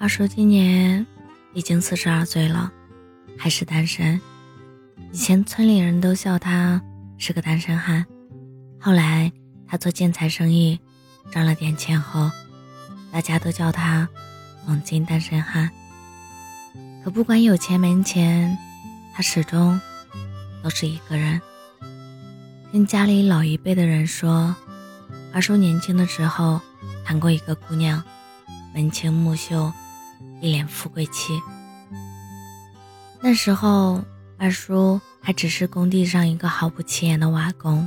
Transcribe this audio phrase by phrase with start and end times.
[0.00, 1.06] 二叔今年
[1.52, 2.72] 已经四十二岁了，
[3.36, 4.18] 还是单身。
[5.12, 6.80] 以前村里人都笑他
[7.18, 8.06] 是个单身汉，
[8.80, 9.30] 后来
[9.68, 10.80] 他做建材生意
[11.30, 12.30] 赚了点钱后，
[13.12, 14.08] 大家都叫他
[14.64, 15.70] “黄金单身汉”。
[17.04, 18.56] 可不管有钱没钱，
[19.14, 19.78] 他始终
[20.62, 21.38] 都是一个人。
[22.72, 24.56] 听家里老一辈的人说，
[25.30, 26.58] 二叔年轻的时候
[27.04, 28.02] 谈过一个姑娘，
[28.72, 29.70] 眉清目秀。
[30.40, 31.40] 一脸富贵气。
[33.22, 34.02] 那时候，
[34.38, 37.86] 二叔还只是工地上一个毫不起眼的瓦工，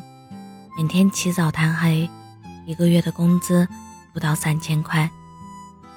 [0.77, 2.09] 每天起早贪黑，
[2.65, 3.67] 一个月的工资
[4.13, 5.09] 不到三千块。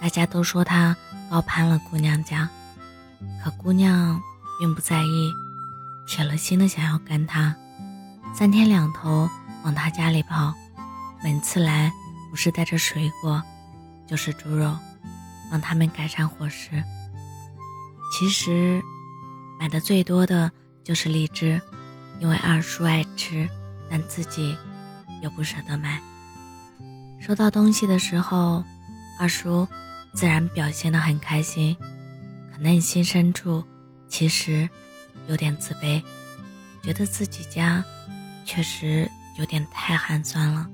[0.01, 0.96] 大家都说他
[1.30, 2.48] 高攀了姑娘家，
[3.45, 4.21] 可姑娘
[4.59, 5.32] 并不在意，
[6.07, 7.54] 铁了心的想要跟他，
[8.34, 9.29] 三天两头
[9.65, 10.54] 往他家里跑，
[11.23, 11.93] 每次来
[12.30, 13.43] 不是带着水果，
[14.07, 14.74] 就是猪肉。
[15.51, 16.83] 帮他们改善伙食。
[18.13, 18.80] 其实，
[19.59, 20.51] 买的最多的
[20.85, 21.61] 就是荔枝，
[22.21, 23.49] 因为二叔爱吃，
[23.91, 24.57] 但自己
[25.23, 26.01] 又不舍得买。
[27.21, 28.63] 收到东西的时候，
[29.19, 29.67] 二叔
[30.15, 31.77] 自然表现得很开心，
[32.52, 33.65] 可内心深处
[34.09, 34.69] 其实
[35.27, 36.02] 有点自卑，
[36.83, 37.85] 觉得自己家
[38.45, 40.69] 确实有点太寒酸了，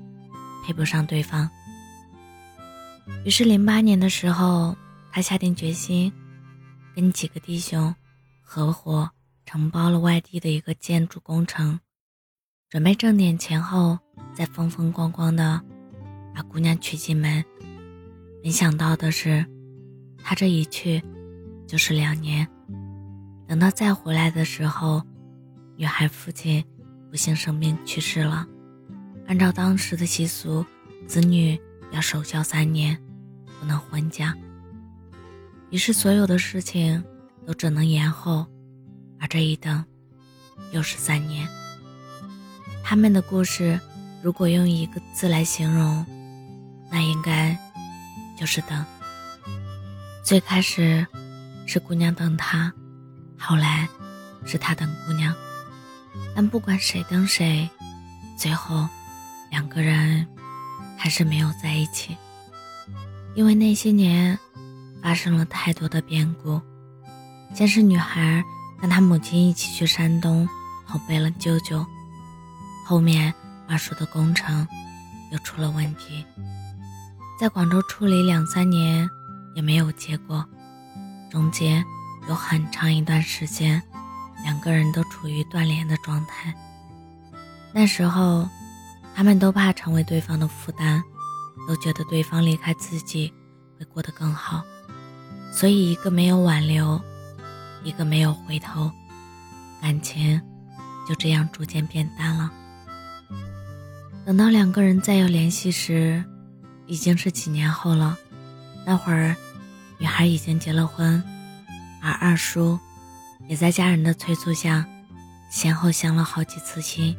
[0.65, 1.49] 配不上对方。
[3.25, 4.75] 于是，零八年的时候，
[5.11, 6.11] 他下定决心，
[6.95, 7.93] 跟几个弟兄
[8.41, 9.09] 合伙
[9.45, 11.79] 承包了外地的一个建筑工程，
[12.69, 13.97] 准备挣点钱后
[14.33, 15.61] 再风风光光的
[16.33, 17.43] 把姑娘娶进门。
[18.43, 19.45] 没想到的是，
[20.23, 21.01] 他这一去
[21.67, 22.47] 就是两年。
[23.47, 25.01] 等到再回来的时候，
[25.75, 26.63] 女孩父亲
[27.09, 28.47] 不幸生病去世了。
[29.27, 30.65] 按照当时的习俗，
[31.07, 31.59] 子女
[31.93, 32.99] 要守孝三年。
[33.59, 34.35] 不能婚嫁，
[35.69, 37.01] 于是所有的事情
[37.47, 38.45] 都只能延后，
[39.21, 39.81] 而这一等，
[40.73, 41.47] 又是三年。
[42.83, 43.79] 他们的故事，
[44.21, 46.05] 如果用一个字来形容，
[46.91, 47.57] 那应该
[48.37, 48.85] 就是等。
[50.25, 51.07] 最开始
[51.65, 52.69] 是姑娘等他，
[53.39, 53.87] 后来
[54.45, 55.33] 是他等姑娘，
[56.35, 57.69] 但不管谁等谁，
[58.37, 58.85] 最后
[59.49, 60.27] 两个人
[61.03, 62.15] 还是没有在一起。
[63.35, 64.39] 因为那些年
[65.01, 66.61] 发生了太多的变故，
[67.53, 68.41] 先是女孩
[68.79, 70.47] 跟她母亲一起去山东
[70.87, 71.85] 投奔了舅舅，
[72.85, 73.33] 后面
[73.67, 74.65] 二叔的工程
[75.29, 76.23] 又出了问题，
[77.37, 79.05] 在广州处理两三年
[79.57, 80.45] 也没有结果，
[81.29, 81.83] 中间
[82.29, 83.83] 有很长一段时间，
[84.45, 86.53] 两个人都处于断联的状态。
[87.73, 88.47] 那时候，
[89.15, 91.03] 他们都怕成为对方的负担。
[91.65, 93.31] 都觉得对方离开自己
[93.79, 94.61] 会过得更好，
[95.53, 96.99] 所以一个没有挽留，
[97.85, 98.91] 一个没有回头，
[99.81, 100.41] 感情
[101.07, 102.51] 就这样逐渐变淡了。
[104.25, 106.21] 等到两个人再有联系时，
[106.85, 108.17] 已经是几年后了。
[108.85, 109.33] 那会儿，
[109.97, 111.23] 女孩已经结了婚，
[112.01, 112.77] 而二叔
[113.47, 114.85] 也在家人的催促下，
[115.49, 117.15] 先后相了好几次亲，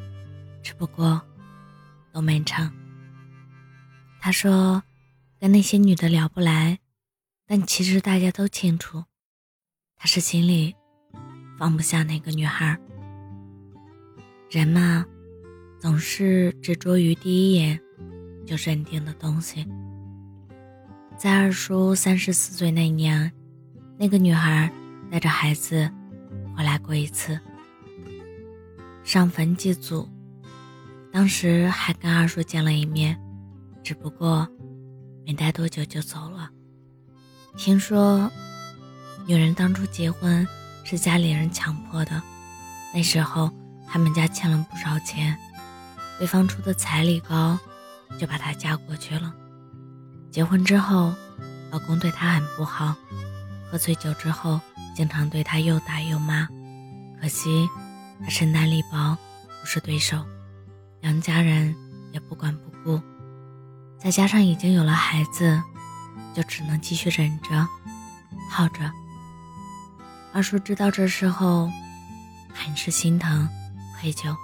[0.62, 1.19] 只不过
[2.14, 2.70] 都没成。
[4.20, 4.82] 他说
[5.41, 6.78] ：“跟那些女的聊不来，
[7.44, 9.04] 但其实大家都清楚，
[9.97, 10.75] 他是心里
[11.58, 12.78] 放不下那个女孩。
[14.48, 15.04] 人嘛，
[15.80, 17.80] 总是执着于第一眼
[18.46, 19.66] 就认定的东西。
[21.16, 23.32] 在二叔三十四岁那年，
[23.98, 24.70] 那个女孩
[25.10, 25.91] 带着孩子
[26.56, 27.38] 回来过一次，
[29.02, 30.08] 上坟祭祖，
[31.14, 33.16] 当时还跟二叔见了一面。”
[33.84, 34.48] 只不过，
[35.25, 36.50] 没待多久就走了。
[37.56, 38.28] 听说，
[39.26, 40.44] 女人当初结婚
[40.82, 42.20] 是家里人强迫的，
[42.93, 43.49] 那时候
[43.87, 45.37] 他们家欠了不少钱，
[46.19, 47.58] 对方出的彩礼高，
[48.19, 49.32] 就把她嫁过去了。
[50.32, 51.14] 结婚之后，
[51.70, 52.96] 老公对她很不好，
[53.70, 54.58] 喝醉酒之后
[54.96, 56.49] 经常对她又打又骂。
[57.20, 57.69] 可惜，
[58.22, 59.16] 她身单力薄，
[59.61, 60.25] 不是对手，
[61.04, 61.76] 两家人
[62.12, 62.98] 也不管不顾。
[63.98, 65.62] 再加上已经有了孩子，
[66.32, 67.68] 就只能继续忍着、
[68.50, 68.90] 耗着。
[70.32, 71.68] 二叔知道这事后，
[72.54, 73.46] 很是心疼、
[74.00, 74.34] 愧疚，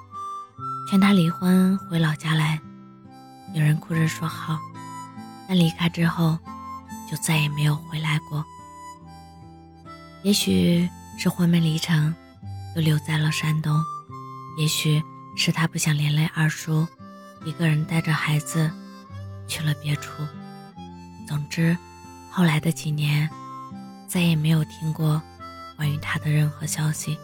[0.91, 2.61] 劝他离婚回老家来。
[3.55, 4.59] 有人哭着说好，
[5.49, 6.39] 但离开之后，
[7.11, 8.45] 就再也没有回来过。
[10.23, 10.87] 也许
[11.19, 12.15] 是婚没离成，
[12.77, 13.81] 又留在了山东；
[14.59, 15.03] 也许
[15.41, 16.87] 是他不想连累二叔，
[17.47, 18.71] 一个人带着孩子。
[19.51, 20.25] 去了别处。
[21.27, 21.77] 总之，
[22.31, 23.29] 后来的几年，
[24.07, 25.21] 再也没有听过
[25.77, 27.19] 关于他的任何消息。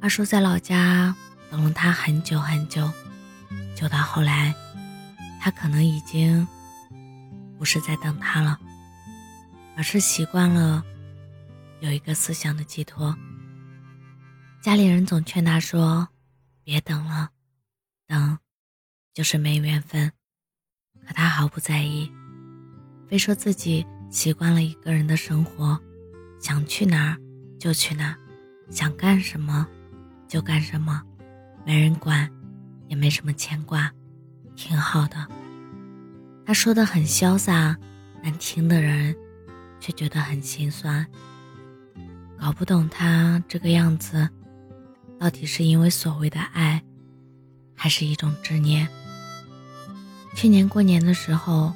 [0.00, 1.14] 二叔在老家
[1.50, 2.90] 等了他很久很久，
[3.76, 4.54] 久到后来，
[5.38, 6.48] 他可能已经
[7.58, 8.58] 不是在等他了，
[9.76, 10.82] 而是习惯了
[11.80, 13.14] 有一个思想的寄托。
[14.62, 16.08] 家里人总劝他说
[16.68, 17.30] ：“别等了，
[18.06, 18.38] 等
[19.14, 20.12] 就是没缘分。”
[21.06, 22.12] 可他毫不在意，
[23.08, 25.80] 非说自己习惯了一个人的生活，
[26.38, 27.16] 想去哪儿
[27.58, 28.18] 就去哪儿，
[28.70, 29.66] 想干什么
[30.28, 31.02] 就干什么，
[31.64, 32.30] 没人管，
[32.86, 33.90] 也没什么牵挂，
[34.54, 35.26] 挺好的。
[36.44, 37.74] 他说的很潇洒，
[38.22, 39.16] 但听的人
[39.80, 41.06] 却觉得很心酸。
[42.38, 44.28] 搞不懂他这个样子。
[45.20, 46.82] 到底是因为所谓的爱，
[47.74, 48.86] 还是一种执念？
[50.36, 51.72] 去年过年的时候，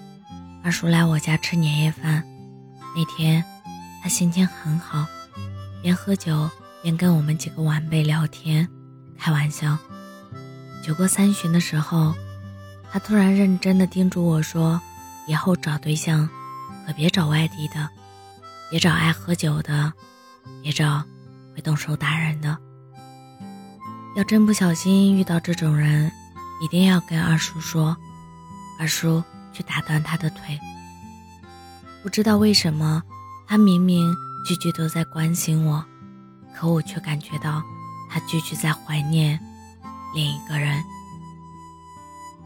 [0.62, 2.22] 二叔来我家吃年夜饭。
[2.94, 3.44] 那天，
[4.02, 5.06] 他心情很好，
[5.82, 6.48] 边喝酒
[6.82, 8.68] 边跟我们几个晚辈聊天、
[9.18, 9.76] 开玩笑。
[10.84, 12.14] 酒过三巡的时候，
[12.92, 14.80] 他突然认真的叮嘱我说
[15.26, 16.28] ：“以后找对象，
[16.86, 17.88] 可别找外地的，
[18.70, 19.92] 别找爱喝酒的，
[20.62, 21.02] 别找
[21.54, 22.56] 会动手打人的。”
[24.14, 26.12] 要真不小心遇到这种人，
[26.62, 27.96] 一定要跟二叔说，
[28.78, 29.22] 二叔
[29.52, 30.58] 去打断他的腿。
[32.02, 33.02] 不知道为什么，
[33.46, 34.14] 他明明
[34.46, 35.82] 句句都在关心我，
[36.54, 37.62] 可我却感觉到
[38.10, 39.40] 他句句在怀念
[40.14, 40.82] 另一个人。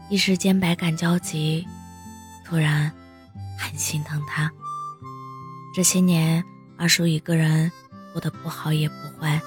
[0.09, 1.67] 一时间百感交集，
[2.45, 2.89] 突然
[3.59, 4.49] 很心疼他。
[5.75, 6.41] 这些年，
[6.77, 7.69] 二叔一个人
[8.13, 9.41] 过得不好也不坏。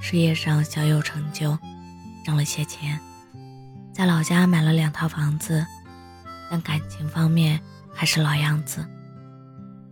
[0.00, 1.56] 事业上小有成就，
[2.24, 2.98] 挣了些钱，
[3.92, 5.64] 在老家买了两套房子，
[6.50, 7.60] 但感情方面
[7.92, 8.84] 还是老样子，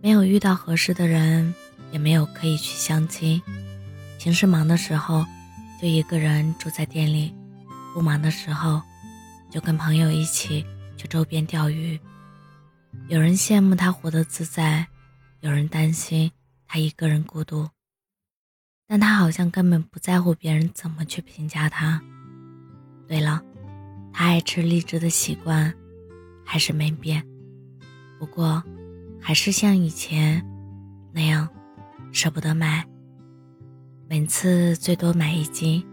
[0.01, 1.53] 没有遇到合适的人，
[1.91, 3.41] 也没有可以去相亲。
[4.17, 5.25] 平时忙的时候
[5.81, 7.33] 就一个人住在店里，
[7.93, 8.81] 不忙的时候
[9.49, 10.65] 就跟朋友一起
[10.97, 11.97] 去周边钓鱼。
[13.07, 14.85] 有人羡慕他活得自在，
[15.39, 16.29] 有人担心
[16.67, 17.69] 他一个人孤独。
[18.91, 22.01] 但他好像根本不在乎别人怎么去评价他。
[23.07, 23.39] 对了，
[24.11, 25.71] 他爱吃荔枝的习惯
[26.43, 27.23] 还是没变，
[28.17, 28.63] 不过
[29.21, 30.43] 还是像以前
[31.13, 31.47] 那样
[32.11, 32.83] 舍不得买，
[34.09, 35.85] 每次最多买一斤。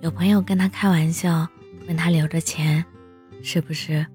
[0.00, 1.48] 有朋友跟他开玩笑，
[1.88, 2.84] 问他留着钱
[3.42, 4.06] 是不是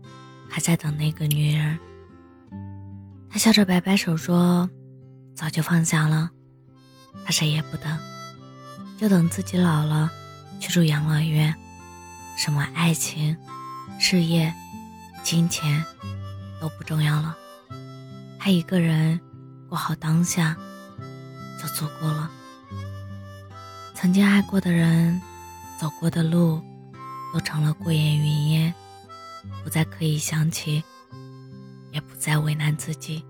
[0.50, 1.78] 还在等那个女人。
[3.30, 4.70] 他笑着摆摆手说
[5.36, 6.32] ：“早就放下了。”
[7.26, 7.98] 他谁也不等，
[9.00, 10.12] 就等自己老了，
[10.60, 11.54] 去住养老院。
[12.38, 13.38] 什么爱情、
[14.00, 14.54] 事业、
[15.24, 15.86] 金钱
[16.60, 17.36] 都不重要了，
[18.40, 19.20] 他一个人
[19.70, 20.58] 过好当下
[21.62, 22.30] 就足够了。
[23.94, 25.22] 曾经爱过的人，
[25.80, 26.62] 走过的路，
[27.34, 28.74] 都成了过眼云烟，
[29.64, 30.84] 不再刻意想起，
[31.92, 33.24] 也不再为难自己。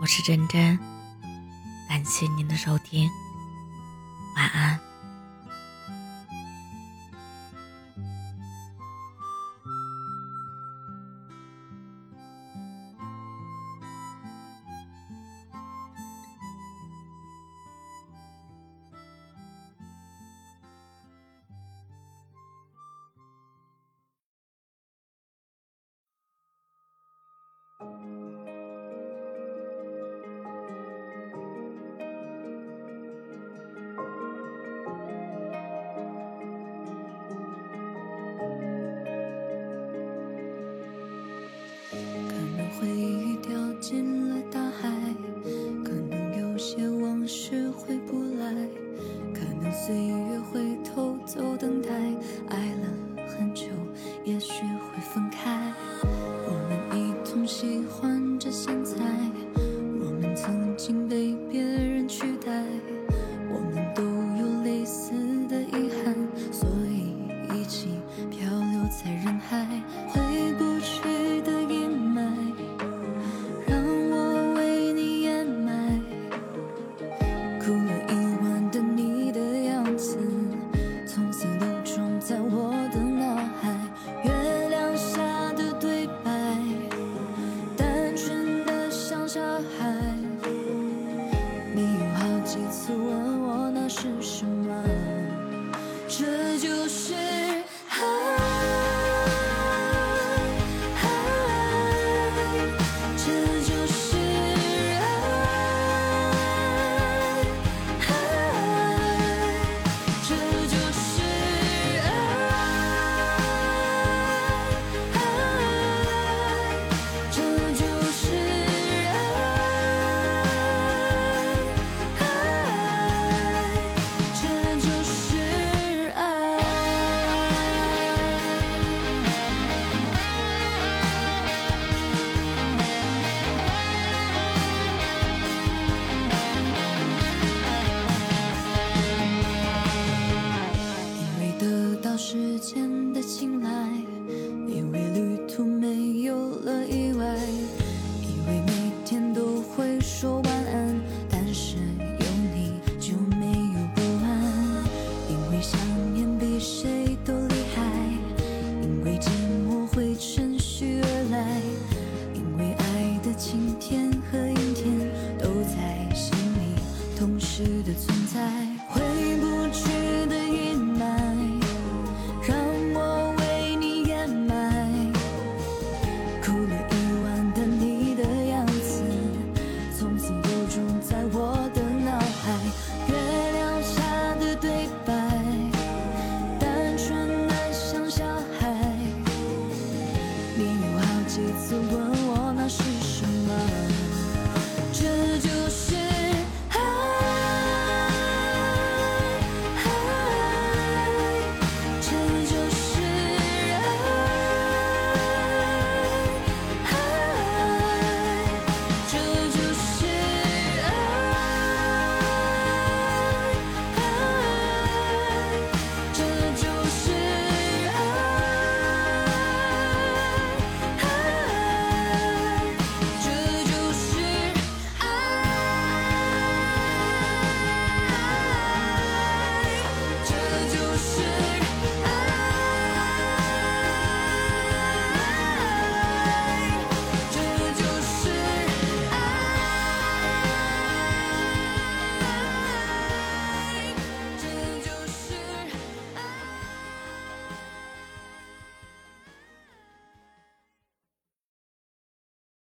[0.00, 0.95] 我是真真。
[1.88, 3.08] 感谢您的收听，
[4.36, 4.78] 晚安。